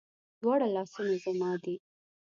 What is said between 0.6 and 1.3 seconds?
لاسونه